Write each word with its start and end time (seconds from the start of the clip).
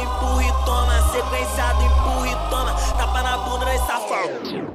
empurra 0.00 0.44
e 0.44 0.64
toma. 0.64 1.02
Sequenciado, 1.12 1.82
empurra 1.82 2.28
e 2.28 2.50
toma. 2.50 2.74
Tapa 2.96 3.22
na 3.22 3.38
bunda, 3.38 3.64
né, 3.64 3.76
e 3.76 3.78
safado. 3.78 4.69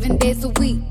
Seven 0.00 0.16
days 0.16 0.44
a 0.44 0.48
week. 0.48 0.89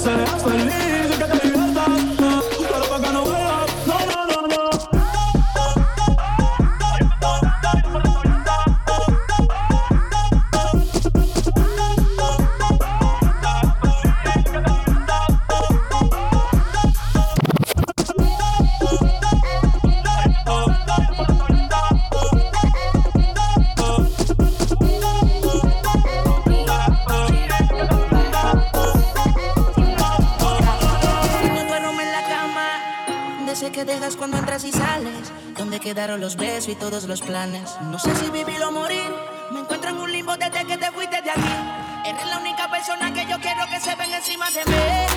slowly, 0.00 0.26
slowly. 0.38 0.89
quedaron 35.94 36.20
los 36.20 36.36
besos 36.36 36.68
y 36.68 36.76
todos 36.76 37.02
los 37.08 37.20
planes. 37.20 37.68
No 37.90 37.98
sé 37.98 38.14
si 38.14 38.30
vivir 38.30 38.62
o 38.62 38.70
morir. 38.70 39.10
Me 39.50 39.58
encuentro 39.58 39.90
en 39.90 39.96
un 39.96 40.12
limbo 40.12 40.36
desde 40.36 40.64
que 40.64 40.78
te 40.78 40.88
fuiste 40.92 41.20
de 41.20 41.30
aquí. 41.32 41.54
Eres 42.06 42.26
la 42.28 42.38
única 42.38 42.70
persona 42.70 43.12
que 43.12 43.26
yo 43.26 43.36
quiero 43.40 43.66
que 43.68 43.80
se 43.80 43.96
ven 43.96 44.14
encima 44.14 44.48
de 44.52 44.64
mí. 44.66 45.09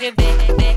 get 0.00 0.12
it 0.12 0.16
back. 0.58 0.75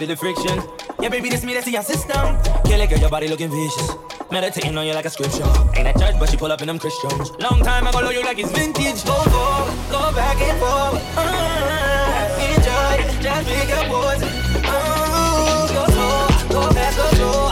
feel 0.00 0.08
the 0.08 0.16
friction. 0.16 0.58
Yeah, 1.02 1.10
baby, 1.10 1.28
this 1.28 1.44
me, 1.44 1.52
that's 1.52 1.66
your 1.66 1.82
system. 1.82 2.38
Kill 2.64 2.80
it, 2.80 2.88
girl, 2.88 2.98
your 2.98 3.10
body 3.10 3.28
looking 3.28 3.50
vicious. 3.50 3.96
Meditating 4.30 4.76
on 4.78 4.86
you 4.86 4.94
like 4.94 5.04
a 5.04 5.10
scripture. 5.10 5.44
Ain't 5.76 5.88
at 5.88 5.98
church, 5.98 6.14
but 6.18 6.30
she 6.30 6.36
pull 6.38 6.50
up 6.50 6.62
in 6.62 6.68
them 6.68 6.78
Christians. 6.78 7.32
Long 7.38 7.60
time 7.62 7.86
I 7.86 7.92
go 7.92 8.00
love 8.00 8.12
you 8.12 8.22
like 8.22 8.38
it's 8.38 8.50
vintage. 8.50 9.04
Go 9.04 9.12
forward, 9.12 9.74
go 9.90 10.00
back 10.14 10.40
and 10.40 10.58
forth. 10.58 11.02
Uh, 11.18 12.46
enjoy, 12.48 13.04
it. 13.04 13.22
just 13.22 13.46
make 13.46 13.72
up 13.76 13.90
words. 13.90 14.22
Uh, 14.64 15.68
go 15.74 15.84
slow, 15.92 16.48
go 16.48 16.70
fast, 16.72 16.96
go 16.96 17.06
slow. 17.16 17.49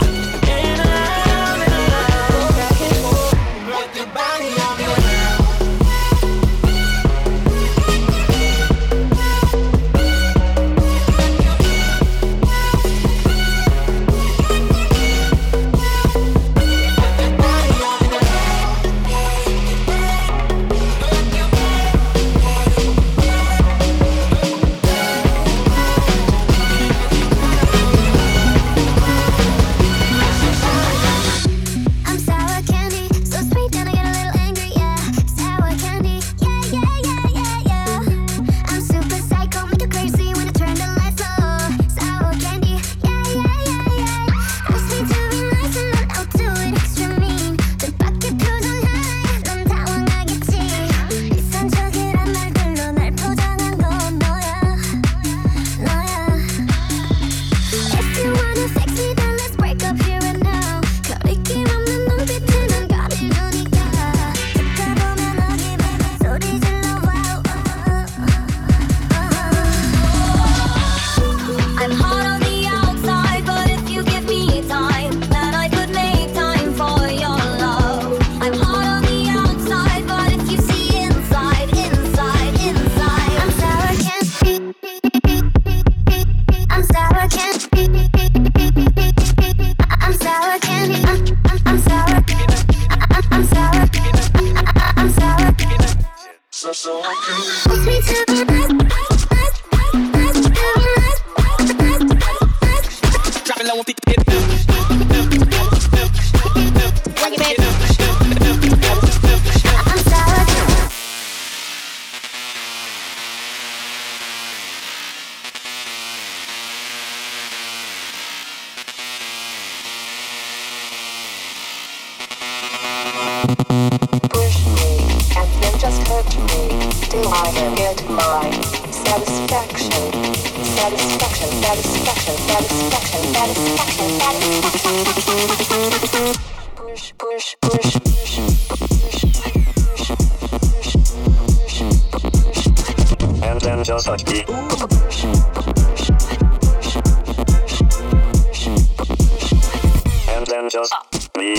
just 150.78 151.36
me. 151.36 151.54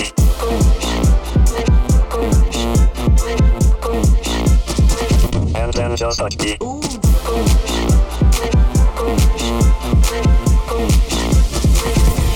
And 5.56 5.74
then 5.74 5.96
just 5.98 6.20
touch 6.20 6.38
me. 6.40 6.58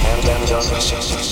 And 0.05 0.23
then 0.23 0.47
just. 0.47 1.22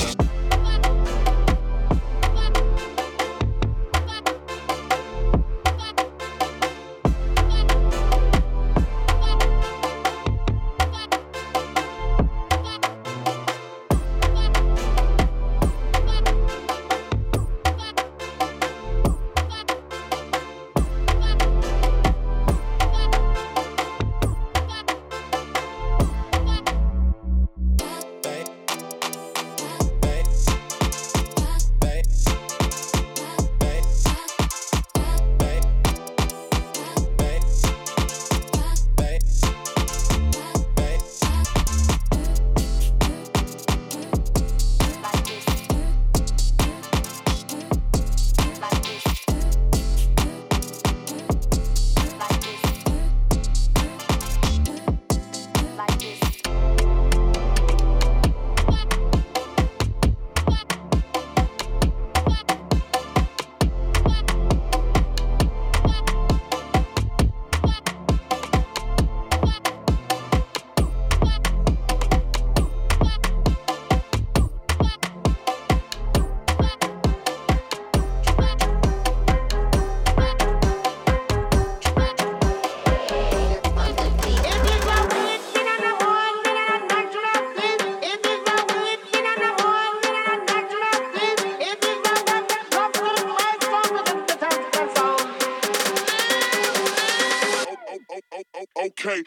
okay. 99.06 99.24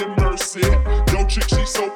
in 0.00 0.14
Mercy. 0.16 0.60
Yo, 0.60 1.26
chick, 1.26 1.48
she 1.48 1.66
so 1.66 1.90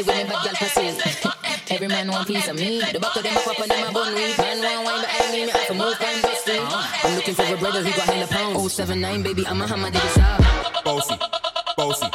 Shut 0.00 0.14
down 0.14 0.20
in 0.20 0.28
the 0.28 0.32
city 0.32 0.32
with 0.32 0.32
me 0.32 0.32
bad 0.32 0.44
girl 0.44 0.54
passes. 0.54 1.26
Every 1.70 1.88
man 1.88 2.08
want 2.08 2.26
piece 2.26 2.48
of 2.48 2.56
me. 2.56 2.80
The 2.80 3.00
back 3.00 3.16
of 3.16 3.22
them 3.22 3.34
pop 3.34 3.58
and 3.58 3.70
them 3.70 3.88
a 3.88 3.92
bun 3.92 4.14
weed. 4.14 4.38
Man 4.38 4.84
want 4.84 4.84
wine 4.86 5.00
behind 5.02 5.32
me. 5.32 5.44
Me 5.44 5.50
have 5.50 5.66
to 5.66 5.74
move 5.74 5.98
the 5.98 6.34
street. 6.36 6.60
I'm 7.04 7.16
looking 7.16 7.34
for 7.34 7.42
a 7.42 7.56
brother 7.56 7.82
who 7.82 7.90
got 7.90 8.08
hella 8.08 8.26
pounds. 8.26 8.72
079 8.72 9.22
baby, 9.22 9.46
I'm 9.46 9.60
a 9.60 9.66
hammer, 9.66 9.90
dig 9.90 10.02
it 10.02 10.18
up. 10.18 10.84
Bossy, 10.84 11.14
bossy, 11.76 12.06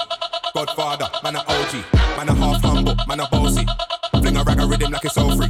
Godfather, 0.53 1.09
man 1.23 1.35
a 1.35 1.39
OG, 1.39 1.73
man 2.17 2.29
a 2.29 2.33
half 2.33 2.61
humble, 2.61 2.95
man 3.07 3.19
a 3.19 3.27
bossy. 3.29 3.65
Fling 4.11 4.37
a 4.37 4.43
rag 4.43 4.59
a 4.59 4.65
rhythm 4.65 4.91
like 4.91 5.05
it's 5.05 5.17
all 5.17 5.35
free. 5.35 5.49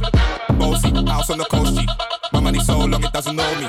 Bossy, 0.58 0.90
house 1.08 1.30
on 1.30 1.38
the 1.38 1.44
coast 1.44 1.78
G. 1.78 1.86
My 2.32 2.40
money 2.40 2.60
so 2.60 2.78
long 2.78 3.02
it 3.02 3.12
doesn't 3.12 3.34
know 3.34 3.54
me. 3.60 3.68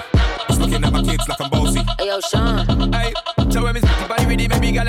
It's 0.49 0.59
looking 0.59 0.83
at 0.83 0.91
my 0.91 1.01
kids 1.03 1.27
like 1.27 1.39
I'm 1.39 1.49
bossy. 1.49 1.81
Hey 1.97 2.07
yo, 2.07 2.19
Sean. 2.19 2.66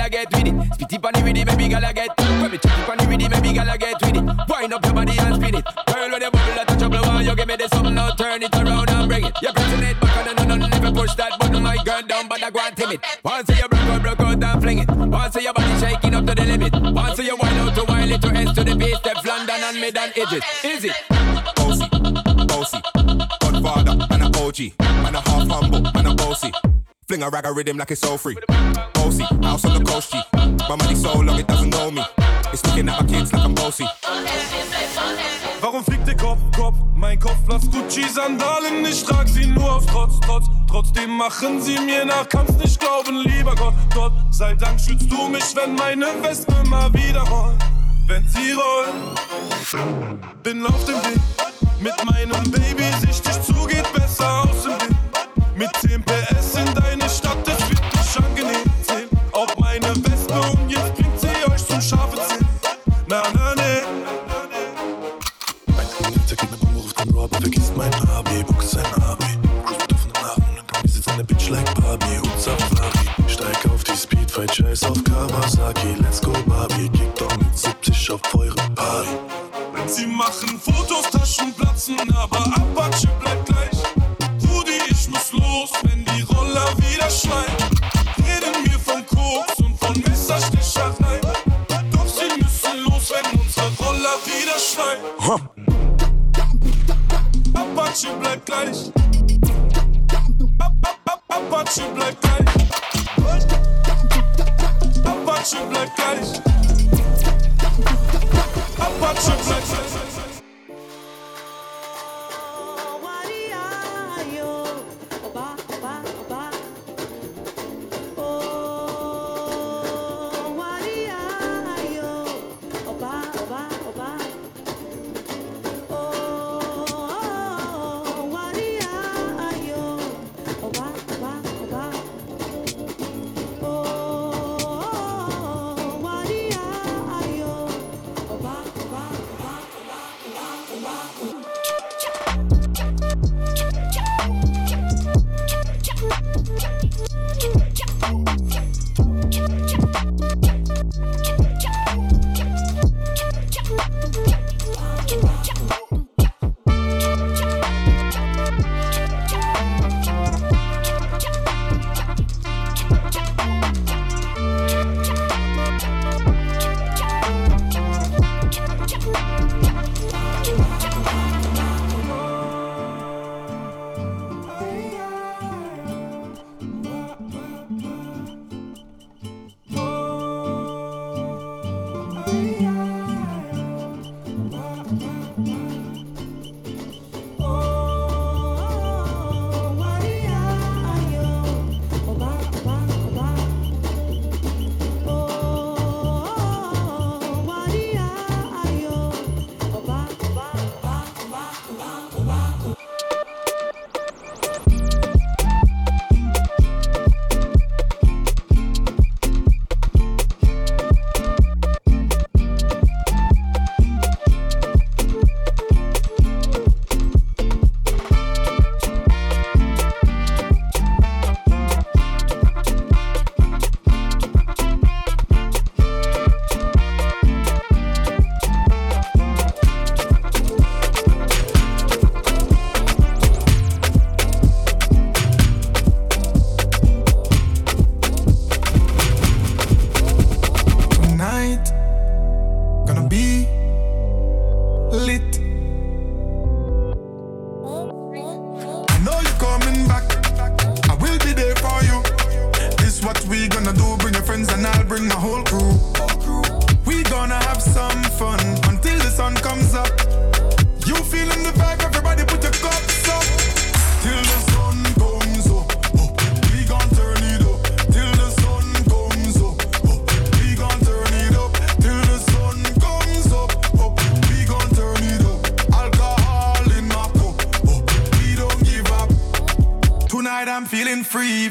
With 0.09 0.21
it, 0.21 0.29
get 0.29 0.43
with 0.43 0.47
it. 0.47 0.71
Spitty 0.77 1.01
bunny 1.01 1.23
with 1.23 1.37
it, 1.37 1.45
maybe 1.45 1.67
gala 1.69 1.93
get. 1.93 2.09
When 2.17 2.51
me 2.51 2.57
chitty 2.57 2.83
bunny 2.87 3.07
with 3.07 3.21
it, 3.21 3.31
maybe 3.31 3.53
gala 3.53 3.77
get 3.77 4.01
with 4.01 4.15
it. 4.15 4.49
Wind 4.49 4.73
up 4.73 4.85
your 4.85 4.93
body 4.93 5.19
and 5.19 5.35
spin 5.35 5.55
it. 5.55 5.65
Girl, 5.87 6.11
when 6.11 6.21
you 6.21 6.31
bubble 6.31 6.55
like 6.55 6.71
a 6.71 6.77
trouble, 6.77 6.99
why 6.99 7.21
you 7.21 7.35
give 7.35 7.47
me 7.47 7.55
this 7.55 7.71
something? 7.71 7.93
Now 7.93 8.11
turn 8.11 8.43
it 8.43 8.55
around 8.55 8.89
and 8.89 9.09
bring 9.09 9.25
it. 9.25 9.33
You're 9.41 9.53
pressing 9.53 9.83
it 9.83 9.99
back 9.99 10.27
and 10.27 10.37
then 10.37 10.47
none 10.47 10.69
never 10.69 10.91
push 10.91 11.13
that 11.15 11.39
button. 11.39 11.63
My 11.63 11.77
girl 11.83 12.01
down, 12.01 12.27
but 12.27 12.43
I 12.43 12.49
go 12.49 12.59
and 12.59 12.75
timid. 12.75 12.99
Once 13.23 13.49
you 13.49 13.67
broke 13.67 13.81
out, 13.81 14.01
broke 14.01 14.19
out 14.19 14.43
and 14.43 14.61
fling 14.61 14.79
it. 14.79 14.89
Once 14.89 15.35
your 15.35 15.53
body 15.53 15.79
shaking 15.79 16.15
up 16.15 16.25
to 16.25 16.35
the 16.35 16.45
limit. 16.45 16.73
Once 16.73 17.19
you 17.19 17.37
wind 17.37 17.59
out 17.59 17.75
to 17.75 17.83
wild 17.85 18.11
it 18.11 18.21
to 18.21 18.29
ends 18.29 18.53
to 18.53 18.63
the 18.63 18.75
base, 18.75 18.97
step 18.97 19.25
London 19.25 19.59
and 19.61 19.79
mid 19.79 19.97
and 19.97 20.13
edges. 20.17 20.43
Is 20.63 20.83
it? 20.85 20.93
Bossy, 21.55 21.87
bossy, 22.47 22.81
Godfather, 23.39 23.95
man 24.09 24.21
a 24.21 24.29
OG, 24.39 24.59
man 24.79 25.15
a 25.15 25.21
half 25.21 25.47
humble, 25.47 25.81
man 25.81 26.05
a 26.05 26.15
bossy. 26.15 26.51
Fling 27.09 27.23
a 27.23 27.29
rag 27.31 27.43
a 27.47 27.51
rhythm 27.51 27.75
like 27.75 27.89
it's 27.89 28.03
all 28.03 28.19
free. 28.19 28.37
Bossy, 28.93 29.23
house 29.41 29.65
on 29.65 29.79
the 29.79 29.83
coast 29.83 30.13
G. 30.13 30.21
My 30.69 30.75
money 30.75 30.93
so 30.93 31.11
long 31.17 31.39
it 31.39 31.47
doesn't 31.47 31.71
know 31.71 31.89
me. 31.89 32.03
It's 32.53 32.63
looking 32.63 32.87
at 32.87 33.01
my 33.01 33.07
kids 33.07 33.33
like 33.33 33.43
I'm 33.43 33.55
bossy. 33.55 33.85
Warum 35.59 35.83
fliegt 35.83 36.05
der 36.05 36.15
Kopf, 36.15 36.39
Kopf? 36.55 36.77
Mein 36.93 37.17
Kopf 37.17 37.43
blass 37.47 37.63
Gucci-Sandalen, 37.71 38.85
ich 38.85 39.03
trag 39.03 39.27
sie 39.27 39.47
nur 39.47 39.77
auf 39.77 39.87
Trotz, 39.87 40.19
Trotz. 40.19 40.45
Trotzdem 40.67 41.17
machen 41.17 41.59
sie 41.59 41.79
mir 41.79 42.05
nach, 42.05 42.29
kannst 42.29 42.59
nicht 42.59 42.79
glauben, 42.79 43.23
lieber 43.23 43.55
Gott, 43.55 43.73
Gott. 43.91 44.13
Sei 44.29 44.53
Dank 44.53 44.79
schützt 44.79 45.11
du 45.11 45.29
mich, 45.29 45.55
wenn 45.55 45.73
meine 45.73 46.05
Wespe 46.21 46.63
mal 46.65 46.93
wieder 46.93 47.21
rollt. 47.21 47.57
Wenn 48.05 48.23
sie 48.27 48.51
rollt, 48.51 50.43
bin 50.43 50.63
auf 50.63 50.85
dem 50.85 50.97
Weg 50.97 51.19
mit 51.79 52.05
meinem 52.05 52.51
Baby, 52.51 52.83
sichtig 53.01 53.41
zu, 53.41 53.65
geht 53.65 53.91
besser 53.93 54.43
aus 54.43 54.61
dem 54.61 54.73
Weg. 54.73 54.95
Mit 55.59 55.75
10 55.81 56.01
PS 56.03 56.55
in 56.55 56.73
deine 56.73 56.98
Na, 63.09 63.23
na, 63.33 63.55
ne. 63.55 63.81
Der 66.29 66.37
geht 66.37 66.51
mit 66.51 66.59
Bombe, 66.59 66.79
ruft 66.79 66.99
den 66.99 67.09
Rob, 67.09 67.35
vergisst 67.35 67.75
mein 67.75 67.91
Abi, 68.15 68.43
Box 68.43 68.69
sein 68.71 68.85
Abi. 69.01 69.25
Cruise 69.65 69.81
mit 69.81 69.93
offenen 69.93 70.15
Armen 70.17 70.59
und 70.59 70.71
dann 70.71 70.81
besitzt 70.83 71.09
eine 71.09 71.23
Bitch 71.23 71.49
like 71.49 71.73
Barbie 71.81 72.19
und 72.21 72.39
Safari. 72.39 73.09
Steig 73.27 73.65
auf 73.73 73.83
die 73.83 73.97
Speedfight, 73.97 74.53
scheiß 74.55 74.83
auf 74.83 75.03
Kawasaki, 75.03 75.95
let's 76.03 76.21
go 76.21 76.31
Barbie. 76.45 76.87
Kick 76.89 77.15
down 77.15 77.35
mit 77.39 77.57
70 77.57 78.11
auf 78.11 78.21
eure 78.35 78.55
Party. 78.75 79.09
Sie 79.87 80.05
machen 80.05 80.59
Fotos, 80.59 81.09
Taschen 81.09 81.51
platzen, 81.55 81.97
aber 82.15 82.48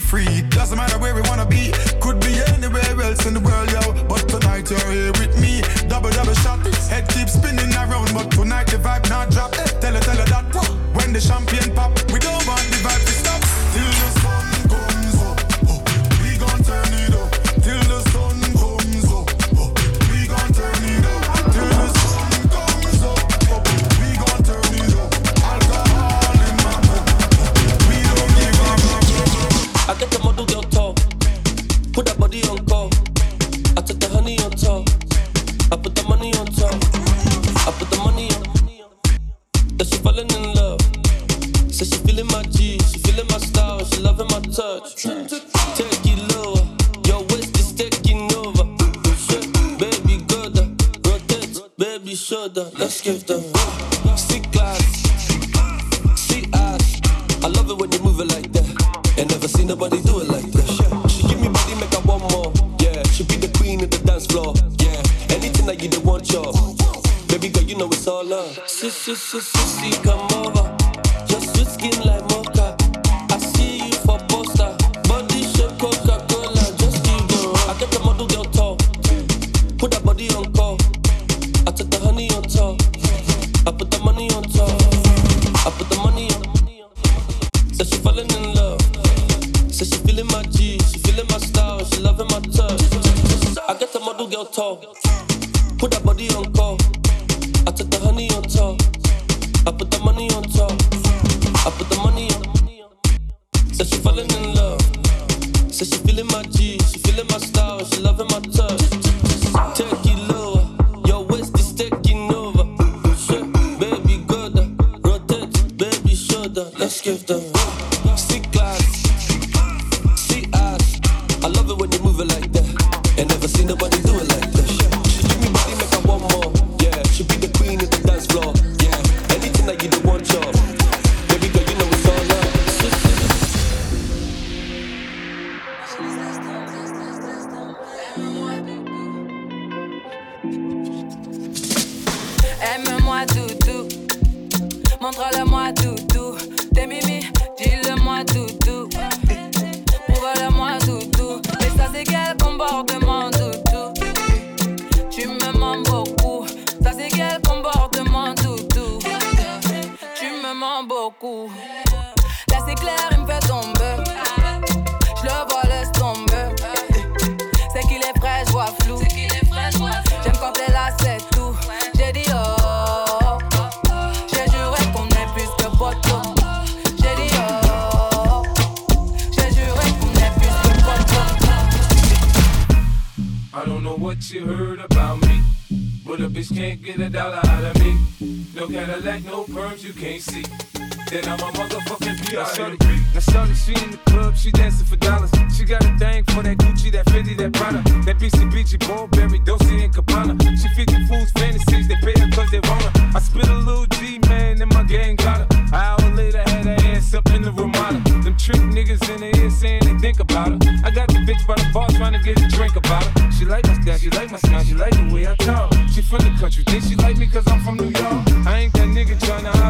free. 0.01 0.38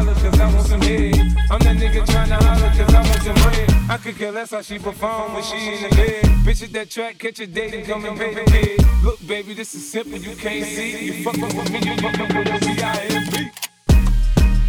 cause 0.05 0.39
I 0.39 0.53
want 0.53 0.67
some 0.67 0.81
head. 0.81 1.15
I'm 1.51 1.59
that 1.59 1.77
nigga 1.77 2.05
trying 2.05 2.29
to 2.29 2.35
holler 2.35 2.69
cause 2.77 2.93
I 2.93 3.01
want 3.01 3.21
some 3.23 3.35
bread. 3.35 3.69
I 3.89 3.97
could 3.97 4.15
care 4.17 4.31
less 4.31 4.51
how 4.51 4.61
she 4.61 4.79
perform 4.79 5.33
when 5.33 5.43
she 5.43 5.57
in 5.57 5.83
the 5.83 5.95
bed. 5.95 6.23
Bitches 6.45 6.71
that 6.73 6.89
track, 6.89 7.17
catch 7.17 7.39
a 7.39 7.47
date 7.47 7.73
and 7.73 7.85
come 7.85 8.05
and 8.05 8.17
pay 8.17 8.33
the 8.33 8.43
bed. 8.51 9.03
Look, 9.03 9.25
baby, 9.27 9.53
this 9.53 9.73
is 9.75 9.91
simple, 9.91 10.17
you 10.17 10.35
can't 10.35 10.65
see. 10.65 11.05
You 11.05 11.23
fucking 11.23 11.41
with 11.41 11.71
me, 11.71 11.79
you 11.79 11.95
fucking 11.97 12.35
with 12.35 12.47
a 12.47 12.59
B.I.M.B. 12.59 13.51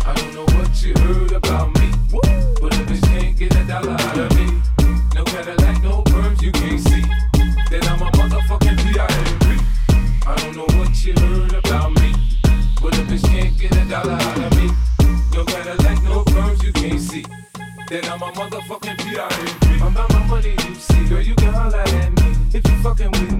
I 0.06 0.14
don't 0.14 0.34
know 0.34 0.44
what 0.56 0.82
you 0.82 0.94
heard 0.94 1.32
about 1.32 1.74
me, 1.78 1.90
but 2.10 2.74
a 2.74 2.82
bitch 2.88 3.02
can't 3.02 3.36
get 3.36 3.54
a 3.56 3.64
dollar 3.64 3.92
out 3.92 4.18
of 4.18 4.36
me. 4.36 4.62
No 5.14 5.24
Cadillac. 5.24 5.79
got 19.20 19.32
it. 19.32 19.82
I'm 19.82 19.92
about 19.92 20.12
my 20.12 20.24
money, 20.26 20.54
you 20.66 20.74
see. 20.74 21.04
Girl, 21.08 21.20
you 21.20 21.34
can 21.34 21.52
holler 21.52 21.78
at 21.78 22.10
me 22.20 22.36
if 22.54 22.66
you 22.66 22.82
fucking 22.82 23.10
with 23.10 23.32
me. 23.32 23.39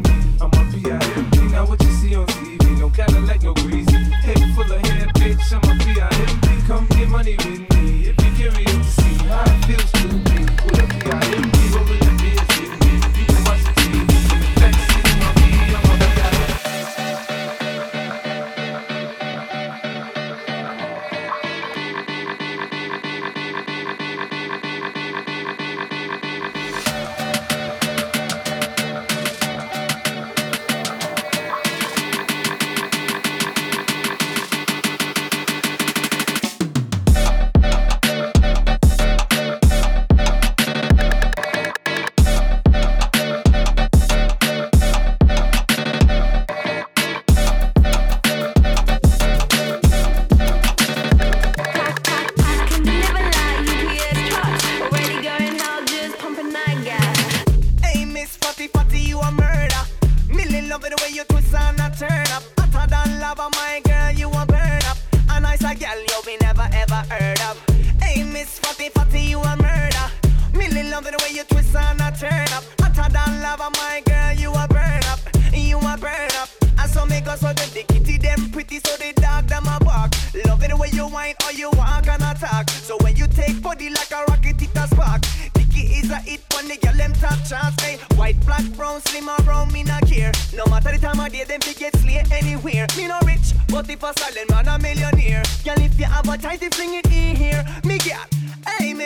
Love 71.00 71.12
the 71.12 71.24
way 71.24 71.36
you 71.36 71.44
twist 71.44 71.74
and 71.74 72.00
I 72.00 72.10
turn 72.10 72.48
up. 72.52 72.64
Hotter 72.80 73.10
than 73.12 73.42
lava, 73.42 73.70
my 73.76 74.02
girl, 74.04 74.32
you 74.34 74.50
a 74.52 74.66
burn 74.68 75.02
up. 75.08 75.20
You 75.52 75.78
a 75.78 75.96
burn 75.96 76.30
up. 76.36 76.48
And 76.78 76.90
so 76.90 77.06
make 77.06 77.26
us 77.26 77.40
so 77.40 77.48
the 77.48 77.66
the 77.74 77.82
kitty 77.84 78.18
them 78.18 78.50
pretty, 78.50 78.80
so 78.80 78.96
the 78.96 79.12
dog 79.20 79.46
them 79.46 79.64
a 79.66 79.82
bark. 79.84 80.12
Love 80.46 80.62
it 80.62 80.70
the 80.70 80.76
way 80.76 80.88
you 80.92 81.06
whine 81.06 81.34
or 81.46 81.52
you 81.52 81.70
walk 81.70 82.06
and 82.08 82.22
attack. 82.22 82.70
So 82.70 82.96
when 83.00 83.16
you 83.16 83.26
take 83.28 83.62
body 83.62 83.90
like 83.90 84.10
a 84.10 84.24
rocket, 84.28 84.60
it 84.60 84.76
a 84.76 84.86
spark. 84.88 85.22
Dicky 85.54 85.84
is 86.00 86.10
a 86.10 86.16
hit 86.16 86.42
when 86.54 86.68
the 86.68 86.76
girl 86.76 86.94
them 86.94 87.12
top 87.14 87.38
chance. 87.48 87.80
Hey, 87.80 87.96
white, 88.16 88.38
black, 88.44 88.64
brown, 88.76 89.00
slim 89.02 89.28
or 89.28 89.38
brown, 89.44 89.72
me 89.72 89.82
not 89.82 90.06
care. 90.06 90.32
No 90.54 90.66
matter 90.66 90.92
the 90.92 90.98
time 90.98 91.20
of 91.20 91.32
day, 91.32 91.44
them 91.44 91.60
fi 91.60 91.72
get 91.72 91.96
slay 91.96 92.22
anywhere. 92.30 92.86
Me 92.96 93.08
no 93.08 93.18
rich, 93.24 93.52
but 93.68 93.88
if 93.88 94.02
a 94.02 94.12
silent 94.18 94.50
man 94.50 94.68
a 94.68 94.78
millionaire. 94.78 95.42
Girl, 95.64 95.80
if 95.80 95.98
you 95.98 96.06
have 96.06 96.28
a 96.28 96.36
tight, 96.36 96.74
fling 96.74 96.94
it 96.94 97.06
in 97.06 97.36
here. 97.36 97.64
Me 97.84 97.98
get. 97.98 98.29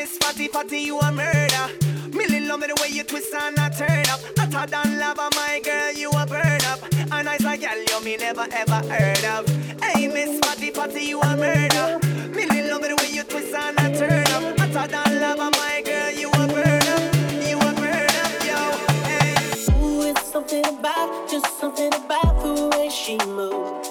Miss 0.05 0.19
Fatty 0.19 0.49
Fatty, 0.49 0.81
you 0.81 0.99
a 0.99 1.11
murder. 1.11 1.71
Millie 2.13 2.41
love 2.41 2.61
me 2.61 2.67
the 2.67 2.79
way 2.83 2.89
you 2.91 3.05
twist 3.05 3.33
and 3.33 3.59
I 3.59 3.71
turn 3.71 4.05
up. 4.13 4.21
Hotter 4.37 4.71
than 4.71 4.99
lava, 4.99 5.31
my 5.35 5.63
girl, 5.65 5.93
you 5.93 6.11
a 6.11 6.27
burn 6.27 6.61
up. 6.67 6.81
A 7.11 7.23
nice 7.23 7.43
a 7.43 7.57
girl 7.57 7.83
you 7.89 8.05
me 8.05 8.19
never 8.19 8.47
ever 8.53 8.83
heard 8.87 9.25
of. 9.25 9.49
Hey, 9.81 10.07
Miss 10.09 10.39
Fatty 10.41 10.73
Fatty, 10.73 11.05
you 11.07 11.23
a 11.23 11.35
murder. 11.35 11.99
Millie 12.37 12.69
love 12.69 12.83
me 12.83 12.89
the 12.89 12.97
way 13.01 13.13
you 13.13 13.23
twist 13.23 13.55
and 13.55 13.79
I 13.79 13.95
turn 13.95 14.27
up. 14.29 14.59
Hotter 14.59 14.93
than 14.93 15.21
lava, 15.23 15.51
my 15.57 15.83
girl, 15.83 16.11
you 16.11 16.29
a 16.29 16.49
burn 16.53 16.87
up. 16.97 17.15
You 17.49 17.57
a 17.57 17.73
burn 17.73 18.15
up, 18.21 18.45
yo. 18.45 18.61
Hey. 19.09 19.33
Ooh, 19.81 20.03
it's 20.03 20.31
something 20.31 20.67
about, 20.67 21.31
just 21.31 21.59
something 21.59 21.95
about 21.95 22.43
the 22.43 22.77
way 22.77 22.91
she 22.91 23.17
moves. 23.25 23.89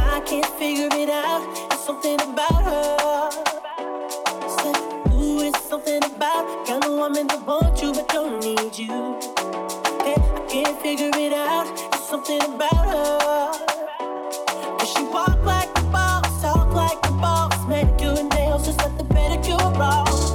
I 0.00 0.22
can't 0.24 0.46
figure 0.58 0.88
it 0.90 1.10
out. 1.10 1.44
It's 1.72 1.84
something 1.84 2.18
about 2.22 2.62
her. 2.62 3.00
It's 5.52 5.68
something 5.68 6.04
about 6.04 6.64
kind 6.64 6.84
of 6.84 6.92
woman 6.92 7.26
that 7.26 7.44
want 7.44 7.82
you 7.82 7.92
but 7.92 8.06
don't 8.08 8.38
need 8.40 8.78
you. 8.78 9.18
Hey, 10.04 10.14
I 10.14 10.46
can't 10.48 10.80
figure 10.80 11.10
it 11.12 11.32
out. 11.32 11.66
It's 11.92 12.08
something 12.08 12.40
about 12.40 12.84
her. 12.92 13.18
'Cause 14.78 14.88
she 14.92 15.02
walk 15.02 15.38
like 15.44 15.70
a 15.76 15.82
boss, 15.90 16.40
talk 16.40 16.72
like 16.72 17.04
a 17.08 17.12
boss, 17.24 17.52
manicure 17.66 18.14
and 18.16 18.32
nails 18.32 18.64
just 18.66 18.78
like 18.78 18.96
the 18.96 19.04
pedicure 19.12 19.76
off. 19.80 20.29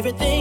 everything 0.00 0.39